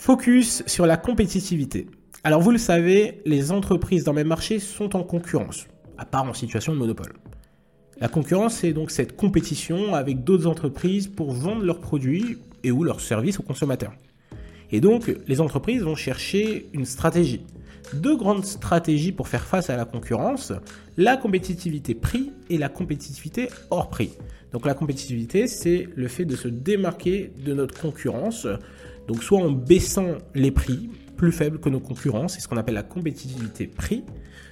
Focus 0.00 0.62
sur 0.64 0.86
la 0.86 0.96
compétitivité. 0.96 1.86
Alors 2.24 2.40
vous 2.40 2.52
le 2.52 2.56
savez, 2.56 3.20
les 3.26 3.52
entreprises 3.52 4.02
dans 4.02 4.14
mes 4.14 4.24
marchés 4.24 4.58
sont 4.58 4.96
en 4.96 5.02
concurrence, 5.02 5.66
à 5.98 6.06
part 6.06 6.24
en 6.24 6.32
situation 6.32 6.72
de 6.72 6.78
monopole. 6.78 7.12
La 8.00 8.08
concurrence, 8.08 8.54
c'est 8.54 8.72
donc 8.72 8.90
cette 8.90 9.14
compétition 9.14 9.94
avec 9.94 10.24
d'autres 10.24 10.46
entreprises 10.46 11.06
pour 11.06 11.32
vendre 11.32 11.62
leurs 11.66 11.82
produits 11.82 12.38
et 12.64 12.70
ou 12.70 12.82
leurs 12.82 13.02
services 13.02 13.40
aux 13.40 13.42
consommateurs. 13.42 13.92
Et 14.72 14.80
donc, 14.80 15.14
les 15.28 15.42
entreprises 15.42 15.82
vont 15.82 15.96
chercher 15.96 16.70
une 16.72 16.86
stratégie. 16.86 17.44
Deux 17.92 18.16
grandes 18.16 18.46
stratégies 18.46 19.12
pour 19.12 19.28
faire 19.28 19.44
face 19.44 19.68
à 19.68 19.76
la 19.76 19.84
concurrence, 19.84 20.54
la 20.96 21.18
compétitivité 21.18 21.94
prix 21.94 22.32
et 22.48 22.56
la 22.56 22.70
compétitivité 22.70 23.50
hors 23.68 23.90
prix. 23.90 24.12
Donc 24.52 24.64
la 24.64 24.72
compétitivité, 24.72 25.46
c'est 25.46 25.88
le 25.94 26.08
fait 26.08 26.24
de 26.24 26.36
se 26.36 26.48
démarquer 26.48 27.32
de 27.44 27.52
notre 27.52 27.78
concurrence, 27.78 28.46
donc 29.10 29.24
soit 29.24 29.40
en 29.40 29.50
baissant 29.50 30.18
les 30.36 30.52
prix 30.52 30.88
plus 31.16 31.32
faibles 31.32 31.58
que 31.58 31.68
nos 31.68 31.80
concurrents, 31.80 32.28
c'est 32.28 32.38
ce 32.38 32.46
qu'on 32.46 32.56
appelle 32.56 32.76
la 32.76 32.84
compétitivité 32.84 33.66
prix, 33.66 34.04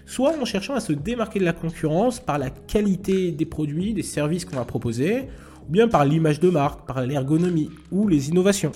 soit 0.04 0.36
en 0.36 0.44
cherchant 0.44 0.74
à 0.74 0.80
se 0.80 0.92
démarquer 0.92 1.38
de 1.38 1.44
la 1.44 1.52
concurrence 1.52 2.18
par 2.18 2.38
la 2.38 2.50
qualité 2.50 3.30
des 3.30 3.46
produits, 3.46 3.94
des 3.94 4.02
services 4.02 4.44
qu'on 4.44 4.56
va 4.56 4.64
proposer, 4.64 5.28
ou 5.68 5.70
bien 5.70 5.86
par 5.86 6.04
l'image 6.04 6.40
de 6.40 6.50
marque, 6.50 6.88
par 6.88 7.06
l'ergonomie 7.06 7.70
ou 7.92 8.08
les 8.08 8.30
innovations. 8.30 8.72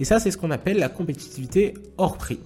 Et 0.00 0.04
ça, 0.04 0.18
c'est 0.18 0.32
ce 0.32 0.36
qu'on 0.36 0.50
appelle 0.50 0.78
la 0.78 0.88
compétitivité 0.88 1.74
hors 1.98 2.18
prix. 2.18 2.40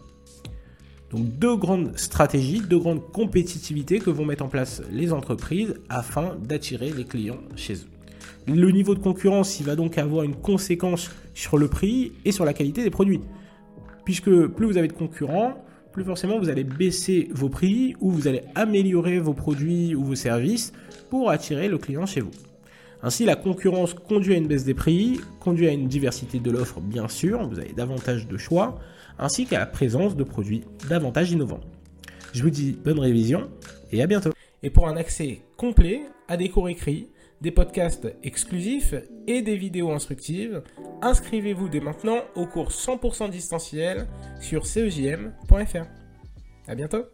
Donc 1.10 1.30
deux 1.38 1.56
grandes 1.56 1.96
stratégies, 1.96 2.60
deux 2.60 2.78
grandes 2.78 3.10
compétitivités 3.10 4.00
que 4.00 4.10
vont 4.10 4.26
mettre 4.26 4.44
en 4.44 4.48
place 4.48 4.82
les 4.92 5.14
entreprises 5.14 5.76
afin 5.88 6.36
d'attirer 6.42 6.90
les 6.90 7.04
clients 7.04 7.40
chez 7.56 7.76
eux. 7.76 7.95
Le 8.48 8.70
niveau 8.70 8.94
de 8.94 9.00
concurrence, 9.00 9.58
il 9.58 9.66
va 9.66 9.74
donc 9.74 9.98
avoir 9.98 10.22
une 10.22 10.36
conséquence 10.36 11.10
sur 11.34 11.58
le 11.58 11.66
prix 11.66 12.12
et 12.24 12.30
sur 12.30 12.44
la 12.44 12.54
qualité 12.54 12.84
des 12.84 12.90
produits. 12.90 13.20
Puisque 14.04 14.30
plus 14.30 14.66
vous 14.66 14.76
avez 14.76 14.86
de 14.86 14.92
concurrents, 14.92 15.64
plus 15.92 16.04
forcément 16.04 16.38
vous 16.38 16.48
allez 16.48 16.62
baisser 16.62 17.28
vos 17.32 17.48
prix 17.48 17.96
ou 18.00 18.12
vous 18.12 18.28
allez 18.28 18.42
améliorer 18.54 19.18
vos 19.18 19.32
produits 19.32 19.96
ou 19.96 20.04
vos 20.04 20.14
services 20.14 20.72
pour 21.10 21.30
attirer 21.30 21.68
le 21.68 21.78
client 21.78 22.06
chez 22.06 22.20
vous. 22.20 22.30
Ainsi, 23.02 23.24
la 23.24 23.34
concurrence 23.34 23.94
conduit 23.94 24.34
à 24.34 24.36
une 24.36 24.46
baisse 24.46 24.64
des 24.64 24.74
prix, 24.74 25.20
conduit 25.40 25.68
à 25.68 25.72
une 25.72 25.88
diversité 25.88 26.38
de 26.38 26.50
l'offre, 26.50 26.80
bien 26.80 27.08
sûr, 27.08 27.46
vous 27.48 27.58
avez 27.58 27.72
davantage 27.72 28.28
de 28.28 28.36
choix, 28.36 28.78
ainsi 29.18 29.46
qu'à 29.46 29.58
la 29.58 29.66
présence 29.66 30.16
de 30.16 30.24
produits 30.24 30.62
davantage 30.88 31.32
innovants. 31.32 31.60
Je 32.32 32.42
vous 32.42 32.50
dis 32.50 32.78
bonne 32.84 32.98
révision 32.98 33.50
et 33.90 34.02
à 34.02 34.06
bientôt. 34.06 34.30
Et 34.62 34.70
pour 34.70 34.88
un 34.88 34.96
accès 34.96 35.40
complet 35.56 36.02
à 36.28 36.36
des 36.36 36.48
cours 36.48 36.68
écrits, 36.68 37.08
des 37.40 37.50
podcasts 37.50 38.08
exclusifs 38.22 38.94
et 39.26 39.42
des 39.42 39.56
vidéos 39.56 39.90
instructives, 39.90 40.62
inscrivez-vous 41.02 41.68
dès 41.68 41.80
maintenant 41.80 42.18
au 42.34 42.46
cours 42.46 42.70
100% 42.70 43.30
distanciel 43.30 44.06
sur 44.40 44.66
cegm.fr. 44.66 45.86
À 46.68 46.74
bientôt 46.74 47.06